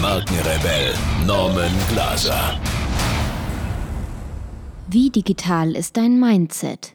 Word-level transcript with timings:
Markenrebell 0.00 0.94
Norman 1.26 1.72
Glaser. 1.90 2.58
Wie 4.88 5.10
digital 5.10 5.76
ist 5.76 5.98
dein 5.98 6.18
Mindset? 6.18 6.94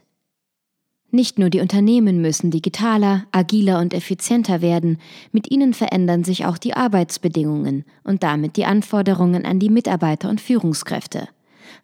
Nicht 1.12 1.38
nur 1.38 1.48
die 1.48 1.60
Unternehmen 1.60 2.20
müssen 2.20 2.50
digitaler, 2.50 3.26
agiler 3.30 3.78
und 3.78 3.94
effizienter 3.94 4.60
werden, 4.60 4.98
mit 5.30 5.52
ihnen 5.52 5.72
verändern 5.72 6.24
sich 6.24 6.46
auch 6.46 6.58
die 6.58 6.74
Arbeitsbedingungen 6.74 7.84
und 8.02 8.24
damit 8.24 8.56
die 8.56 8.64
Anforderungen 8.64 9.46
an 9.46 9.60
die 9.60 9.70
Mitarbeiter 9.70 10.28
und 10.28 10.40
Führungskräfte. 10.40 11.28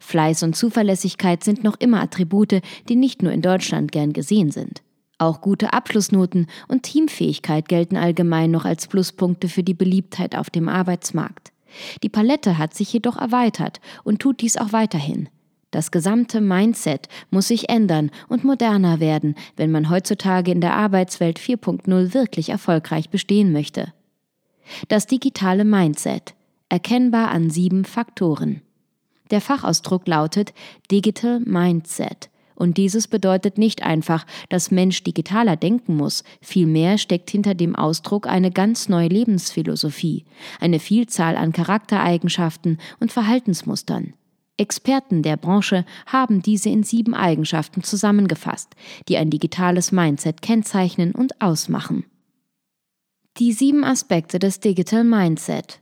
Fleiß 0.01 0.43
und 0.43 0.57
Zuverlässigkeit 0.57 1.41
sind 1.45 1.63
noch 1.63 1.79
immer 1.79 2.01
Attribute, 2.01 2.61
die 2.89 2.95
nicht 2.97 3.21
nur 3.23 3.31
in 3.31 3.41
Deutschland 3.41 3.93
gern 3.93 4.11
gesehen 4.11 4.51
sind. 4.51 4.81
Auch 5.23 5.39
gute 5.39 5.71
Abschlussnoten 5.71 6.47
und 6.67 6.83
Teamfähigkeit 6.83 7.69
gelten 7.69 7.95
allgemein 7.95 8.51
noch 8.51 8.65
als 8.65 8.87
Pluspunkte 8.87 9.47
für 9.47 9.63
die 9.63 9.73
Beliebtheit 9.73 10.35
auf 10.35 10.49
dem 10.49 10.67
Arbeitsmarkt. 10.67 11.53
Die 12.03 12.09
Palette 12.09 12.57
hat 12.57 12.73
sich 12.73 12.91
jedoch 12.91 13.15
erweitert 13.15 13.79
und 14.03 14.19
tut 14.19 14.41
dies 14.41 14.57
auch 14.57 14.73
weiterhin. 14.73 15.29
Das 15.71 15.91
gesamte 15.91 16.41
Mindset 16.41 17.07
muss 17.31 17.47
sich 17.47 17.69
ändern 17.69 18.11
und 18.27 18.43
moderner 18.43 18.99
werden, 18.99 19.35
wenn 19.55 19.71
man 19.71 19.89
heutzutage 19.89 20.51
in 20.51 20.59
der 20.59 20.73
Arbeitswelt 20.73 21.39
4.0 21.39 22.13
wirklich 22.13 22.49
erfolgreich 22.49 23.09
bestehen 23.09 23.53
möchte. 23.53 23.93
Das 24.89 25.07
digitale 25.07 25.63
Mindset, 25.63 26.35
erkennbar 26.67 27.29
an 27.29 27.49
sieben 27.49 27.85
Faktoren. 27.85 28.61
Der 29.31 29.39
Fachausdruck 29.39 30.05
lautet 30.05 30.53
Digital 30.91 31.39
Mindset. 31.39 32.29
Und 32.63 32.77
dieses 32.77 33.09
bedeutet 33.09 33.57
nicht 33.57 33.83
einfach, 33.83 34.25
dass 34.47 34.71
Mensch 34.71 35.03
digitaler 35.03 35.57
denken 35.57 35.97
muss, 35.97 36.23
vielmehr 36.39 36.97
steckt 36.97 37.29
hinter 37.29 37.55
dem 37.55 37.75
Ausdruck 37.75 38.25
eine 38.25 38.51
ganz 38.51 38.87
neue 38.87 39.09
Lebensphilosophie, 39.09 40.23
eine 40.61 40.79
Vielzahl 40.79 41.35
an 41.35 41.51
Charaktereigenschaften 41.51 42.77
und 43.01 43.11
Verhaltensmustern. 43.11 44.13
Experten 44.55 45.23
der 45.23 45.35
Branche 45.35 45.83
haben 46.05 46.41
diese 46.41 46.69
in 46.69 46.83
sieben 46.83 47.13
Eigenschaften 47.13 47.83
zusammengefasst, 47.83 48.77
die 49.09 49.17
ein 49.17 49.29
digitales 49.29 49.91
Mindset 49.91 50.41
kennzeichnen 50.41 51.11
und 51.11 51.41
ausmachen. 51.41 52.05
Die 53.39 53.51
sieben 53.51 53.83
Aspekte 53.83 54.39
des 54.39 54.61
Digital 54.61 55.03
Mindset 55.03 55.81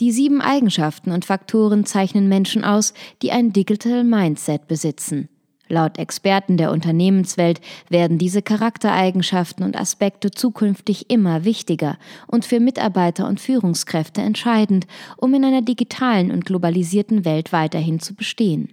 die 0.00 0.10
sieben 0.10 0.40
Eigenschaften 0.40 1.12
und 1.12 1.24
Faktoren 1.24 1.86
zeichnen 1.86 2.28
Menschen 2.28 2.64
aus, 2.64 2.94
die 3.22 3.30
ein 3.30 3.52
Digital 3.52 4.02
Mindset 4.02 4.66
besitzen. 4.66 5.28
Laut 5.68 5.98
Experten 5.98 6.58
der 6.58 6.70
Unternehmenswelt 6.70 7.60
werden 7.88 8.18
diese 8.18 8.42
Charaktereigenschaften 8.42 9.64
und 9.64 9.78
Aspekte 9.80 10.30
zukünftig 10.30 11.10
immer 11.10 11.44
wichtiger 11.44 11.96
und 12.26 12.44
für 12.44 12.60
Mitarbeiter 12.60 13.26
und 13.26 13.40
Führungskräfte 13.40 14.20
entscheidend, 14.20 14.86
um 15.16 15.32
in 15.32 15.44
einer 15.44 15.62
digitalen 15.62 16.30
und 16.30 16.44
globalisierten 16.44 17.24
Welt 17.24 17.52
weiterhin 17.52 17.98
zu 17.98 18.14
bestehen. 18.14 18.68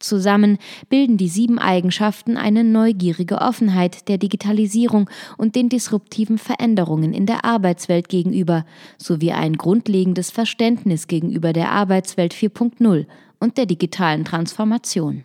Zusammen 0.00 0.56
bilden 0.88 1.18
die 1.18 1.28
sieben 1.28 1.58
Eigenschaften 1.58 2.38
eine 2.38 2.64
neugierige 2.64 3.36
Offenheit 3.36 4.08
der 4.08 4.16
Digitalisierung 4.16 5.10
und 5.36 5.54
den 5.54 5.68
disruptiven 5.68 6.38
Veränderungen 6.38 7.12
in 7.12 7.26
der 7.26 7.44
Arbeitswelt 7.44 8.08
gegenüber, 8.08 8.64
sowie 8.96 9.32
ein 9.32 9.58
grundlegendes 9.58 10.30
Verständnis 10.30 11.06
gegenüber 11.06 11.52
der 11.52 11.70
Arbeitswelt 11.70 12.32
4.0 12.32 13.06
und 13.40 13.58
der 13.58 13.66
digitalen 13.66 14.24
Transformation. 14.24 15.24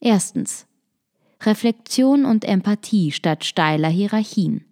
Erstens. 0.00 0.66
Reflexion 1.42 2.24
und 2.24 2.44
Empathie 2.44 3.12
statt 3.12 3.44
steiler 3.44 3.88
Hierarchien. 3.88 4.64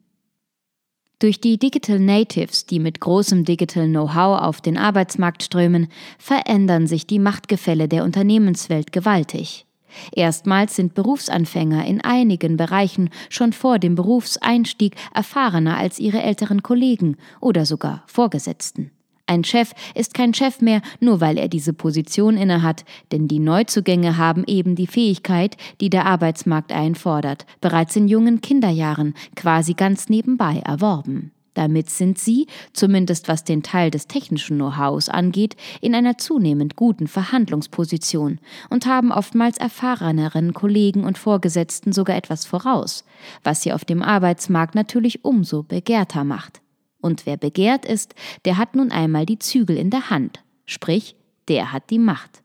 Durch 1.19 1.41
die 1.41 1.59
Digital 1.59 1.99
Natives, 1.99 2.67
die 2.67 2.81
mit 2.81 3.01
großem 3.01 3.45
Digital 3.45 3.87
Know-how 3.87 4.43
auf 4.43 4.61
den 4.61 4.77
Arbeitsmarkt 4.77 5.43
strömen, 5.43 5.89
verändern 6.19 6.87
sich 6.87 7.07
die 7.07 7.19
Machtgefälle 7.19 7.89
der 7.89 8.05
Unternehmenswelt 8.05 8.93
gewaltig. 8.93 9.67
Erstmals 10.13 10.77
sind 10.77 10.95
Berufsanfänger 10.95 11.87
in 11.87 12.01
einigen 12.01 12.57
Bereichen 12.57 13.11
schon 13.31 13.53
vor 13.53 13.79
dem 13.79 13.95
Berufseinstieg 13.95 14.97
erfahrener 15.15 15.79
als 15.79 15.99
ihre 15.99 16.21
älteren 16.21 16.63
Kollegen 16.63 17.17
oder 17.41 17.65
sogar 17.65 18.03
Vorgesetzten. 18.07 18.91
Ein 19.27 19.43
Chef 19.43 19.73
ist 19.95 20.13
kein 20.13 20.35
Chef 20.35 20.61
mehr, 20.61 20.83
nur 21.01 21.21
weil 21.23 21.39
er 21.39 21.49
diese 21.49 21.73
Position 21.73 22.37
innehat, 22.37 22.85
denn 23.11 23.27
die 23.27 23.39
Neuzugänge 23.39 24.19
haben 24.19 24.45
eben 24.47 24.75
die 24.77 24.87
Fähigkeit, 24.87 25.57
die 25.81 25.89
der 25.89 26.05
Arbeitsmarkt 26.05 26.73
einfordert, 26.73 27.47
bereits 27.63 27.97
in 27.97 28.07
jungen 28.07 28.43
Kinderjahren 28.43 29.15
quasi 29.35 29.73
ganz 29.73 30.11
nebenbei 30.11 30.59
erworben. 30.59 31.33
Damit 31.55 31.89
sind 31.89 32.19
sie, 32.19 32.49
zumindest 32.73 33.29
was 33.29 33.45
den 33.45 33.63
Teil 33.63 33.91
des 33.91 34.09
technischen 34.09 34.57
Know-hows 34.57 35.09
angeht, 35.09 35.57
in 35.81 35.95
einer 35.95 36.19
zunehmend 36.19 36.77
guten 36.77 37.07
Verhandlungsposition 37.07 38.41
und 38.71 38.87
haben 38.87 39.13
oftmals 39.13 39.57
erfahreneren 39.57 40.53
Kollegen 40.53 41.05
und 41.05 41.17
Vorgesetzten 41.17 41.93
sogar 41.93 42.17
etwas 42.17 42.45
voraus, 42.45 43.05
was 43.43 43.63
sie 43.63 43.73
auf 43.73 43.85
dem 43.85 44.03
Arbeitsmarkt 44.03 44.75
natürlich 44.75 45.25
umso 45.25 45.63
begehrter 45.63 46.25
macht. 46.25 46.64
Und 47.05 47.27
wer 47.27 47.37
begehrt 47.37 47.85
ist, 47.85 48.15
der 48.47 48.57
hat 48.57 48.75
nun 48.75 48.91
einmal 48.91 49.27
die 49.27 49.39
Zügel 49.39 49.77
in 49.77 49.91
der 49.91 50.09
Hand, 50.09 50.43
sprich, 50.65 51.17
der 51.49 51.71
hat 51.71 51.91
die 51.91 51.99
Macht. 51.99 52.43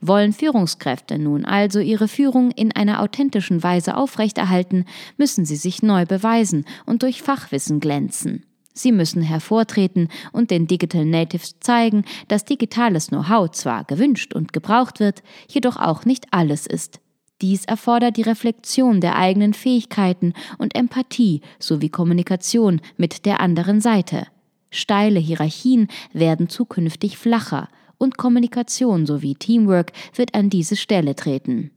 Wollen 0.00 0.32
Führungskräfte 0.32 1.18
nun 1.18 1.44
also 1.44 1.80
ihre 1.80 2.08
Führung 2.08 2.50
in 2.50 2.72
einer 2.72 3.02
authentischen 3.02 3.62
Weise 3.62 3.98
aufrechterhalten, 3.98 4.86
müssen 5.18 5.44
sie 5.44 5.56
sich 5.56 5.82
neu 5.82 6.06
beweisen 6.06 6.64
und 6.86 7.02
durch 7.02 7.20
Fachwissen 7.20 7.78
glänzen. 7.78 8.46
Sie 8.72 8.90
müssen 8.90 9.20
hervortreten 9.20 10.08
und 10.32 10.50
den 10.50 10.66
Digital 10.66 11.04
Natives 11.04 11.60
zeigen, 11.60 12.06
dass 12.28 12.46
digitales 12.46 13.08
Know-how 13.08 13.50
zwar 13.50 13.84
gewünscht 13.84 14.32
und 14.32 14.54
gebraucht 14.54 14.98
wird, 14.98 15.22
jedoch 15.46 15.76
auch 15.76 16.06
nicht 16.06 16.28
alles 16.30 16.66
ist. 16.66 17.00
Dies 17.40 17.64
erfordert 17.64 18.16
die 18.16 18.22
Reflexion 18.22 19.00
der 19.00 19.16
eigenen 19.16 19.54
Fähigkeiten 19.54 20.34
und 20.58 20.74
Empathie 20.74 21.40
sowie 21.58 21.88
Kommunikation 21.88 22.80
mit 22.96 23.26
der 23.26 23.40
anderen 23.40 23.80
Seite. 23.80 24.26
Steile 24.70 25.20
Hierarchien 25.20 25.88
werden 26.12 26.48
zukünftig 26.48 27.18
flacher 27.18 27.68
und 27.98 28.16
Kommunikation 28.16 29.06
sowie 29.06 29.34
Teamwork 29.34 29.92
wird 30.14 30.34
an 30.34 30.50
diese 30.50 30.76
Stelle 30.76 31.14
treten. 31.14 31.70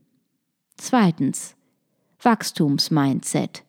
Zweitens. 0.76 1.54
Wachstumsmindset. 2.20 3.64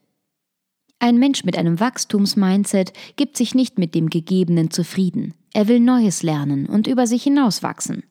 Ein 1.00 1.17
Mensch 1.17 1.44
mit 1.44 1.57
einem 1.57 1.79
Wachstumsmindset 1.79 2.91
gibt 3.16 3.38
sich 3.38 3.56
nicht 3.56 3.77
mit 3.77 3.95
dem 3.95 4.09
Gegebenen 4.09 4.69
zufrieden. 4.69 5.33
Er 5.53 5.67
will 5.67 5.79
Neues 5.79 6.23
lernen 6.23 6.66
und 6.66 6.88
über 6.88 7.07
sich 7.07 7.23
hinauswachsen. 7.23 8.03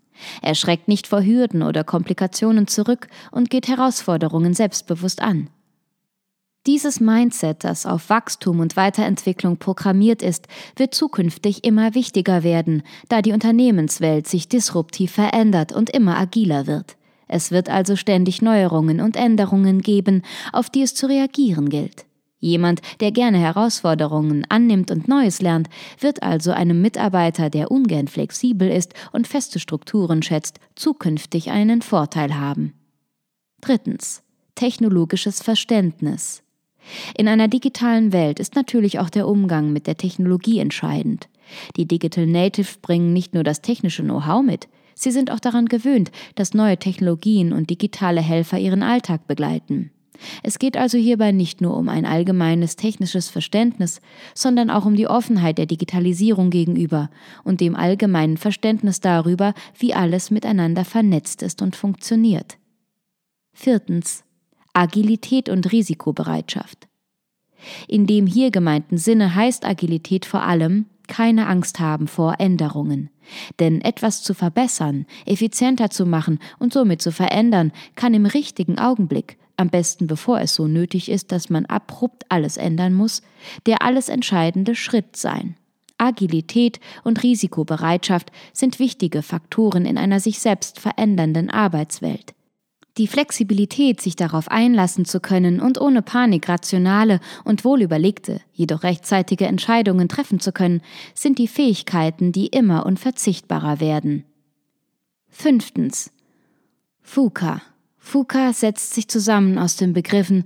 Er 0.43 0.55
schreckt 0.55 0.89
nicht 0.89 1.07
vor 1.07 1.23
Hürden 1.23 1.63
oder 1.63 1.85
Komplikationen 1.85 2.67
zurück 2.67 3.09
und 3.31 3.51
geht 3.51 3.69
Herausforderungen 3.69 4.55
selbstbewusst 4.55 5.23
an. 5.23 5.49
Dieses 6.67 7.01
Mindset, 7.01 7.65
das 7.65 7.87
auf 7.87 8.11
Wachstum 8.11 8.61
und 8.61 8.77
Weiterentwicklung 8.77 9.57
programmiert 9.57 10.23
ist, 10.23 10.49
wird 10.77 10.95
zukünftig 10.95 11.65
immer 11.65 11.95
wichtiger 11.95 12.43
werden, 12.43 12.83
da 13.09 13.23
die 13.23 13.33
Unternehmenswelt 13.33 14.27
sich 14.27 14.49
disruptiv 14.49 15.13
verändert 15.13 15.73
und 15.73 15.89
immer 15.89 16.19
agiler 16.19 16.67
wird. 16.67 16.97
Es 17.27 17.51
wird 17.51 17.71
also 17.71 17.97
ständig 17.97 18.43
Neuerungen 18.43 19.01
und 19.01 19.17
Änderungen 19.17 19.81
geben, 19.81 20.23
auf 20.53 20.69
die 20.69 20.83
es 20.83 20.95
zu 20.95 21.07
reagieren 21.07 21.69
gilt. 21.69 22.08
Jemand, 22.41 22.81
der 23.01 23.11
gerne 23.11 23.39
Herausforderungen 23.39 24.45
annimmt 24.49 24.91
und 24.91 25.09
Neues 25.09 25.43
lernt, 25.43 25.69
wird 25.99 26.23
also 26.23 26.53
einem 26.53 26.81
Mitarbeiter, 26.81 27.51
der 27.51 27.71
ungern 27.71 28.07
flexibel 28.07 28.69
ist 28.69 28.95
und 29.13 29.27
feste 29.27 29.59
Strukturen 29.59 30.23
schätzt, 30.23 30.61
zukünftig 30.77 31.51
einen 31.51 31.83
Vorteil 31.83 32.39
haben. 32.39 32.75
Drittens. 33.61 34.23
Technologisches 34.55 35.43
Verständnis. 35.43 36.43
In 37.17 37.29
einer 37.29 37.49
digitalen 37.49 38.13
Welt 38.13 38.41
ist 38.41 38.55
natürlich 38.55 38.99
auch 38.99 39.11
der 39.11 39.29
Umgang 39.29 39.73
mit 39.73 39.87
der 39.87 39.97
Technologie 39.97 40.59
entscheidend. 40.59 41.29
Die 41.77 41.87
Digital 41.87 42.27
Native 42.27 42.79
bringen 42.83 43.13
nicht 43.13 43.35
nur 43.35 43.45
das 43.45 43.63
technische 43.63 44.03
Know-how 44.03 44.43
mit, 44.43 44.69
sie 44.95 45.11
sind 45.11 45.31
auch 45.31 45.41
daran 45.41 45.67
gewöhnt, 45.67 46.11
dass 46.35 46.55
neue 46.55 46.77
Technologien 46.77 47.53
und 47.53 47.71
digitale 47.71 48.21
Helfer 48.21 48.59
ihren 48.59 48.83
Alltag 48.83 49.27
begleiten. 49.27 49.91
Es 50.43 50.59
geht 50.59 50.77
also 50.77 50.99
hierbei 50.99 51.33
nicht 51.33 51.61
nur 51.61 51.77
um 51.77 51.89
ein 51.89 52.05
allgemeines 52.05 52.77
technisches 52.77 53.29
Verständnis, 53.29 54.01
sondern 54.35 54.71
auch 54.71 54.85
um 54.85 54.97
die 54.97 55.07
Offenheit 55.07 55.59
der 55.59 55.67
Digitalisierung 55.67 56.51
gegenüber 56.51 57.11
und 57.45 57.61
dem 57.61 57.77
allgemeinen 57.77 58.37
Verständnis 58.37 59.01
darüber, 59.01 59.55
wie 59.79 59.95
alles 59.95 60.31
miteinander 60.31 60.85
vernetzt 60.85 61.43
ist 61.43 61.63
und 61.63 61.77
funktioniert. 61.77 62.59
Viertens. 63.53 64.25
Agilität 64.73 65.49
und 65.49 65.73
Risikobereitschaft. 65.73 66.87
In 67.89 68.07
dem 68.07 68.27
hier 68.27 68.51
gemeinten 68.51 68.99
Sinne 68.99 69.35
heißt 69.35 69.65
Agilität 69.65 70.25
vor 70.25 70.43
allem, 70.43 70.87
keine 71.09 71.49
Angst 71.49 71.81
haben 71.81 72.07
vor 72.07 72.37
Änderungen. 72.39 73.11
Denn 73.59 73.81
etwas 73.81 74.23
zu 74.23 74.35
verbessern, 74.35 75.07
effizienter 75.27 75.91
zu 75.91 76.07
machen 76.07 76.39
und 76.59 76.73
somit 76.73 77.03
zu 77.03 77.11
verändern, 77.11 77.73
kann 77.97 78.15
im 78.15 78.27
richtigen 78.27 78.79
Augenblick, 78.79 79.39
am 79.59 79.69
besten 79.69 80.07
bevor 80.07 80.41
es 80.41 80.55
so 80.55 80.67
nötig 80.67 81.11
ist, 81.11 81.33
dass 81.33 81.51
man 81.51 81.67
abrupt 81.67 82.25
alles 82.29 82.57
ändern 82.57 82.95
muss, 82.95 83.23
der 83.67 83.83
alles 83.83 84.09
entscheidende 84.09 84.75
Schritt 84.75 85.17
sein. 85.17 85.57
Agilität 85.99 86.79
und 87.03 87.23
Risikobereitschaft 87.23 88.31
sind 88.53 88.79
wichtige 88.79 89.23
Faktoren 89.23 89.85
in 89.85 89.99
einer 89.99 90.21
sich 90.21 90.39
selbst 90.39 90.79
verändernden 90.79 91.51
Arbeitswelt. 91.51 92.35
Die 92.99 93.07
Flexibilität, 93.07 94.01
sich 94.01 94.17
darauf 94.17 94.49
einlassen 94.51 95.05
zu 95.05 95.21
können 95.21 95.61
und 95.61 95.81
ohne 95.81 96.03
Panik 96.03 96.49
rationale 96.49 97.21
und 97.45 97.65
wohlüberlegte, 97.65 98.41
jedoch 98.53 98.83
rechtzeitige 98.83 99.47
Entscheidungen 99.47 100.09
treffen 100.09 100.41
zu 100.41 100.51
können, 100.53 100.83
sind 101.15 101.39
die 101.39 101.47
Fähigkeiten, 101.47 102.33
die 102.33 102.47
immer 102.47 102.87
unverzichtbarer 102.87 103.79
werden. 103.79 104.25
Fünftens. 105.29 106.11
FUKA. 107.03 107.63
FUKA 108.09 108.55
setzt 108.55 108.95
sich 108.95 109.07
zusammen 109.07 109.59
aus 109.59 109.77
den 109.77 109.93
Begriffen 109.93 110.45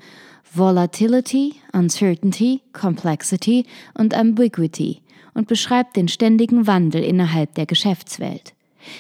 Volatility, 0.53 1.55
Uncertainty, 1.73 2.61
Complexity 2.73 3.67
und 3.94 4.14
Ambiguity 4.14 5.00
und 5.32 5.47
beschreibt 5.47 5.94
den 5.94 6.09
ständigen 6.09 6.67
Wandel 6.67 7.05
innerhalb 7.05 7.55
der 7.55 7.67
Geschäftswelt. 7.67 8.55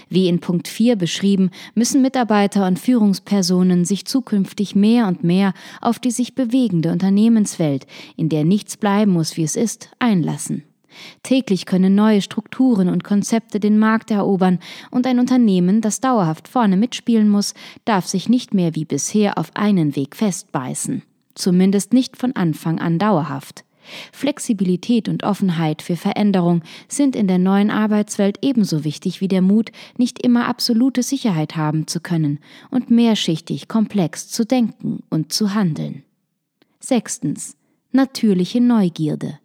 Wie 0.08 0.28
in 0.28 0.38
Punkt 0.38 0.68
4 0.68 0.94
beschrieben, 0.94 1.50
müssen 1.74 2.02
Mitarbeiter 2.02 2.64
und 2.68 2.78
Führungspersonen 2.78 3.84
sich 3.84 4.04
zukünftig 4.04 4.76
mehr 4.76 5.08
und 5.08 5.24
mehr 5.24 5.54
auf 5.80 5.98
die 5.98 6.12
sich 6.12 6.36
bewegende 6.36 6.92
Unternehmenswelt, 6.92 7.88
in 8.16 8.28
der 8.28 8.44
nichts 8.44 8.76
bleiben 8.76 9.10
muss, 9.10 9.36
wie 9.36 9.42
es 9.42 9.56
ist, 9.56 9.90
einlassen. 9.98 10.62
Täglich 11.22 11.66
können 11.66 11.94
neue 11.94 12.22
Strukturen 12.22 12.88
und 12.88 13.04
Konzepte 13.04 13.60
den 13.60 13.78
Markt 13.78 14.10
erobern, 14.10 14.58
und 14.90 15.06
ein 15.06 15.18
Unternehmen, 15.18 15.80
das 15.80 16.00
dauerhaft 16.00 16.48
vorne 16.48 16.76
mitspielen 16.76 17.28
muss, 17.28 17.54
darf 17.84 18.06
sich 18.06 18.28
nicht 18.28 18.54
mehr 18.54 18.74
wie 18.74 18.84
bisher 18.84 19.38
auf 19.38 19.50
einen 19.54 19.96
Weg 19.96 20.16
festbeißen. 20.16 21.02
Zumindest 21.34 21.92
nicht 21.92 22.16
von 22.16 22.36
Anfang 22.36 22.78
an 22.78 22.98
dauerhaft. 22.98 23.64
Flexibilität 24.12 25.08
und 25.08 25.24
Offenheit 25.24 25.82
für 25.82 25.96
Veränderung 25.96 26.62
sind 26.88 27.16
in 27.16 27.26
der 27.26 27.38
neuen 27.38 27.70
Arbeitswelt 27.70 28.38
ebenso 28.42 28.84
wichtig 28.84 29.20
wie 29.20 29.28
der 29.28 29.42
Mut, 29.42 29.72
nicht 29.96 30.24
immer 30.24 30.46
absolute 30.46 31.02
Sicherheit 31.02 31.56
haben 31.56 31.86
zu 31.86 32.00
können 32.00 32.38
und 32.70 32.90
mehrschichtig 32.90 33.68
komplex 33.68 34.28
zu 34.28 34.44
denken 34.44 35.02
und 35.10 35.32
zu 35.32 35.54
handeln. 35.54 36.04
Sechstens. 36.80 37.56
Natürliche 37.92 38.60
Neugierde. 38.60 39.38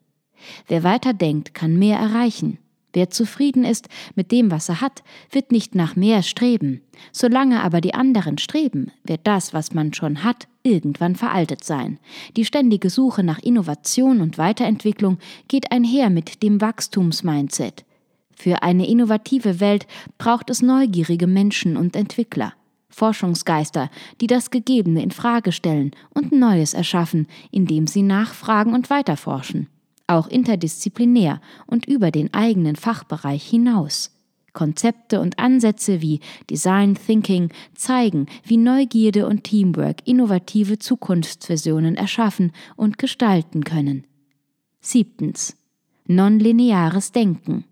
Wer 0.67 0.83
weiter 0.83 1.13
denkt, 1.13 1.53
kann 1.53 1.77
mehr 1.77 1.97
erreichen. 1.97 2.59
Wer 2.97 3.11
zufrieden 3.11 3.63
ist 3.63 3.89
mit 4.15 4.31
dem, 4.31 4.49
was 4.49 4.69
er 4.69 4.81
hat, 4.81 5.03
wird 5.29 5.51
nicht 5.51 5.75
nach 5.75 5.95
mehr 5.95 6.23
streben. 6.23 6.81
Solange 7.11 7.61
aber 7.61 7.79
die 7.79 7.93
anderen 7.93 8.39
streben, 8.39 8.91
wird 9.03 9.21
das, 9.25 9.53
was 9.53 9.73
man 9.73 9.93
schon 9.93 10.23
hat, 10.23 10.47
irgendwann 10.63 11.15
veraltet 11.15 11.63
sein. 11.63 11.99
Die 12.35 12.43
ständige 12.43 12.89
Suche 12.89 13.23
nach 13.23 13.37
Innovation 13.37 14.19
und 14.19 14.39
Weiterentwicklung 14.39 15.19
geht 15.47 15.71
einher 15.71 16.09
mit 16.09 16.41
dem 16.41 16.59
Wachstumsmindset. 16.59 17.85
Für 18.35 18.63
eine 18.63 18.87
innovative 18.87 19.59
Welt 19.59 19.85
braucht 20.17 20.49
es 20.49 20.63
neugierige 20.63 21.27
Menschen 21.27 21.77
und 21.77 21.95
Entwickler. 21.95 22.53
Forschungsgeister, 22.89 23.91
die 24.21 24.27
das 24.27 24.49
Gegebene 24.49 25.03
in 25.03 25.11
Frage 25.11 25.51
stellen 25.51 25.91
und 26.15 26.31
Neues 26.31 26.73
erschaffen, 26.73 27.27
indem 27.51 27.85
sie 27.85 28.01
nachfragen 28.01 28.73
und 28.73 28.89
weiterforschen 28.89 29.67
auch 30.07 30.27
interdisziplinär 30.27 31.41
und 31.67 31.85
über 31.85 32.11
den 32.11 32.33
eigenen 32.33 32.75
Fachbereich 32.75 33.45
hinaus. 33.47 34.11
Konzepte 34.57 35.21
und 35.21 35.37
Ansätze 35.37 36.01
wie 36.01 36.19
Design 36.49 36.95
Thinking 36.95 37.51
zeigen, 37.75 38.25
wie 38.43 38.57
Neugierde 38.57 39.27
und 39.27 39.43
Teamwork 39.43 39.97
innovative 40.07 40.79
Zukunftsvisionen 40.79 41.95
erschaffen 41.95 42.51
und 42.75 42.97
gestalten 42.97 43.63
können. 43.63 44.05
Siebtens. 44.81 45.55
Nonlineares 46.07 47.11
Denken. 47.11 47.65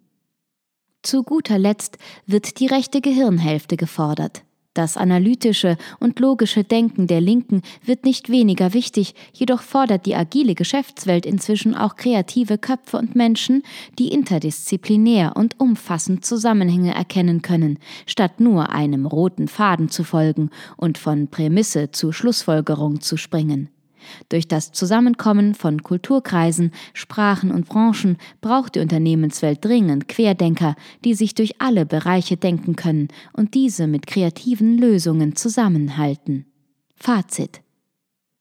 Zu 1.01 1.23
guter 1.23 1.57
Letzt 1.57 1.97
wird 2.27 2.59
die 2.59 2.67
rechte 2.67 3.01
Gehirnhälfte 3.01 3.77
gefordert. 3.77 4.44
Das 4.75 4.97
analytische 4.97 5.77
und 6.01 6.19
logische 6.19 6.65
Denken 6.65 7.07
der 7.07 7.21
Linken 7.21 7.61
wird 7.85 8.03
nicht 8.03 8.29
weniger 8.29 8.73
wichtig, 8.73 9.15
jedoch 9.31 9.61
fordert 9.61 10.05
die 10.05 10.15
agile 10.15 10.53
Geschäftswelt 10.53 11.25
inzwischen 11.25 11.73
auch 11.73 11.95
kreative 11.95 12.57
Köpfe 12.57 12.97
und 12.97 13.15
Menschen, 13.15 13.63
die 13.97 14.09
interdisziplinär 14.09 15.37
und 15.37 15.57
umfassend 15.61 16.25
Zusammenhänge 16.25 16.93
erkennen 16.93 17.41
können, 17.41 17.79
statt 18.05 18.41
nur 18.41 18.69
einem 18.69 19.05
roten 19.05 19.47
Faden 19.47 19.87
zu 19.87 20.03
folgen 20.03 20.49
und 20.75 20.97
von 20.97 21.29
Prämisse 21.29 21.91
zu 21.91 22.11
Schlussfolgerung 22.11 22.99
zu 22.99 23.15
springen. 23.15 23.69
Durch 24.29 24.47
das 24.47 24.71
Zusammenkommen 24.71 25.55
von 25.55 25.83
Kulturkreisen, 25.83 26.71
Sprachen 26.93 27.51
und 27.51 27.67
Branchen 27.67 28.17
braucht 28.41 28.75
die 28.75 28.79
Unternehmenswelt 28.79 29.63
dringend 29.63 30.07
Querdenker, 30.07 30.75
die 31.03 31.13
sich 31.13 31.35
durch 31.35 31.61
alle 31.61 31.85
Bereiche 31.85 32.37
denken 32.37 32.75
können 32.75 33.09
und 33.33 33.53
diese 33.53 33.87
mit 33.87 34.07
kreativen 34.07 34.77
Lösungen 34.77 35.35
zusammenhalten. 35.35 36.45
Fazit 36.95 37.64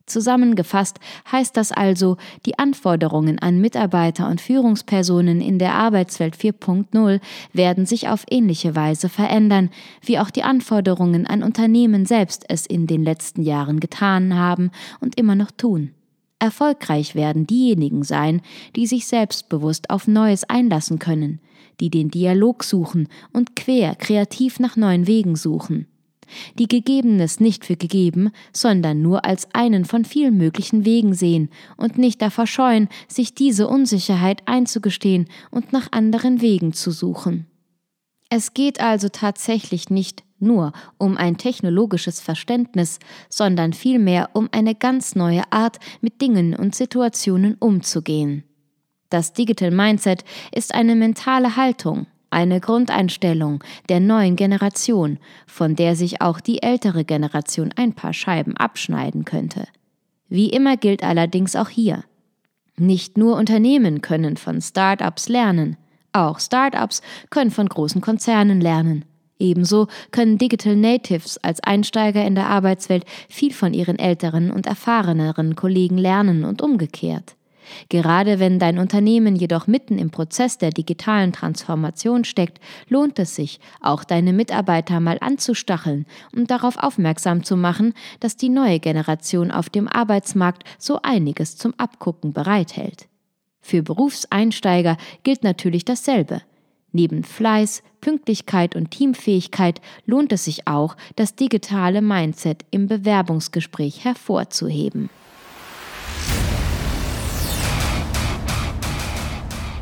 Zusammengefasst 0.07 1.01
heißt 1.33 1.57
das 1.57 1.73
also, 1.73 2.19
die 2.45 2.59
Anforderungen 2.59 3.39
an 3.39 3.61
Mitarbeiter 3.61 4.29
und 4.29 4.41
Führungspersonen 4.41 5.41
in 5.41 5.59
der 5.59 5.75
Arbeitswelt 5.75 6.37
4.0 6.37 7.21
werden 7.55 7.87
sich 7.87 8.09
auf 8.09 8.27
ähnliche 8.31 8.77
Weise 8.77 9.09
verändern, 9.09 9.71
wie 10.03 10.19
auch 10.19 10.29
die 10.29 10.43
Anforderungen 10.43 11.27
an 11.27 11.43
Unternehmen 11.43 12.05
selbst 12.05 12.45
es 12.49 12.67
in 12.67 12.87
den 12.87 13.03
letzten 13.03 13.43
Jahren 13.43 13.81
getan 13.81 14.35
haben 14.37 14.71
und 15.01 15.19
immer 15.19 15.37
noch 15.37 15.51
tun. 15.51 15.93
Erfolgreich 16.39 17.15
werden 17.15 17.47
diejenigen 17.47 18.03
sein, 18.03 18.43
die 18.77 18.87
sich 18.87 19.07
selbstbewusst 19.07 19.89
auf 19.89 20.07
Neues 20.07 20.45
einlassen 20.45 20.99
können, 20.99 21.41
die 21.81 21.89
den 21.89 22.11
Dialog 22.11 22.63
suchen 22.63 23.09
und 23.33 23.57
quer 23.57 23.95
kreativ 23.95 24.61
nach 24.61 24.77
neuen 24.77 25.07
Wegen 25.07 25.37
suchen 25.37 25.87
die 26.59 26.69
Gegebenes 26.69 27.41
nicht 27.41 27.65
für 27.65 27.77
gegeben, 27.77 28.31
sondern 28.53 29.03
nur 29.03 29.25
als 29.25 29.49
einen 29.55 29.85
von 29.85 30.05
vielen 30.05 30.37
möglichen 30.37 30.85
Wegen 30.85 31.15
sehen 31.15 31.51
und 31.77 31.99
nicht 31.99 32.21
davor 32.23 32.47
scheuen, 32.47 32.89
sich 33.09 33.35
diese 33.35 33.69
Unsicherheit 33.69 34.43
einzugestehen 34.47 35.29
und 35.51 35.73
nach 35.73 35.93
anderen 35.93 36.41
Wegen 36.41 36.73
zu 36.73 36.91
suchen. 36.91 37.47
Es 38.31 38.55
geht 38.55 38.81
also 38.81 39.09
tatsächlich 39.09 39.91
nicht 39.91 40.25
nur 40.41 40.73
um 40.99 41.17
ein 41.17 41.37
technologisches 41.37 42.21
Verständnis, 42.21 42.99
sondern 43.29 43.73
vielmehr 43.73 44.31
um 44.33 44.49
eine 44.53 44.75
ganz 44.75 45.15
neue 45.15 45.43
Art, 45.53 45.79
mit 46.01 46.21
Dingen 46.21 46.55
und 46.55 46.75
Situationen 46.75 47.55
umzugehen. 47.55 48.45
Das 49.11 49.33
Digital 49.33 49.71
Mindset 49.71 50.25
ist 50.53 50.75
eine 50.75 50.97
mentale 50.97 51.57
Haltung, 51.57 52.07
eine 52.35 52.61
Grundeinstellung 52.61 53.65
der 53.89 54.01
neuen 54.01 54.37
Generation, 54.37 55.19
von 55.47 55.77
der 55.77 55.97
sich 55.97 56.21
auch 56.21 56.41
die 56.41 56.63
ältere 56.63 57.05
Generation 57.05 57.71
ein 57.77 57.95
paar 57.95 58.13
Scheiben 58.13 58.57
abschneiden 58.57 59.25
könnte. 59.25 59.67
Wie 60.29 60.51
immer 60.51 60.77
gilt 60.77 61.03
allerdings 61.03 61.57
auch 61.57 61.69
hier. 61.69 62.05
Nicht 62.77 63.17
nur 63.17 63.37
Unternehmen 63.37 64.01
können 64.03 64.37
von 64.37 64.61
Start-ups 64.61 65.29
lernen, 65.29 65.77
auch 66.13 66.41
Start-ups 66.41 67.03
können 67.31 67.51
von 67.51 67.69
großen 67.69 68.01
Konzernen 68.01 68.61
lernen. 68.61 69.05
Ebenso 69.39 69.89
können 70.11 70.39
Digital 70.39 70.77
Natives 70.77 71.39
als 71.39 71.61
Einsteiger 71.61 72.25
in 72.25 72.35
der 72.35 72.47
Arbeitswelt 72.47 73.05
viel 73.29 73.53
von 73.53 73.75
ihren 73.75 73.99
älteren 73.99 74.51
und 74.51 74.67
erfahreneren 74.67 75.57
Kollegen 75.57 75.99
lernen 75.99 76.45
und 76.45 76.63
umgekehrt. 76.63 77.37
Gerade 77.89 78.39
wenn 78.39 78.59
dein 78.59 78.79
Unternehmen 78.79 79.37
jedoch 79.37 79.67
mitten 79.67 79.99
im 79.99 80.11
Prozess 80.11 80.59
der 80.59 80.71
digitalen 80.71 81.33
Transformation 81.33 82.25
steckt, 82.25 82.61
lohnt 82.89 83.19
es 83.19 83.35
sich, 83.35 83.61
auch 83.81 84.05
deine 84.05 84.33
Mitarbeiter 84.33 85.01
mal 85.01 85.19
anzustacheln 85.21 86.07
und 86.35 86.51
darauf 86.51 86.77
aufmerksam 86.77 87.45
zu 87.45 87.57
machen, 87.57 87.95
dass 88.21 88.37
die 88.37 88.49
neue 88.49 88.81
Generation 88.81 89.51
auf 89.51 89.69
dem 89.71 89.89
Arbeitsmarkt 89.89 90.65
so 90.79 91.01
einiges 91.03 91.57
zum 91.57 91.75
Abgucken 91.79 92.33
bereithält. 92.33 93.09
Für 93.61 93.83
Berufseinsteiger 93.83 94.97
gilt 95.23 95.43
natürlich 95.43 95.85
dasselbe. 95.85 96.43
Neben 96.93 97.25
Fleiß, 97.25 97.83
Pünktlichkeit 98.01 98.77
und 98.77 98.93
Teamfähigkeit 98.93 99.81
lohnt 100.07 100.33
es 100.33 100.45
sich 100.45 100.69
auch, 100.69 100.97
das 101.17 101.35
digitale 101.35 102.03
Mindset 102.03 102.65
im 102.71 102.87
Bewerbungsgespräch 102.87 104.05
hervorzuheben. 104.05 105.11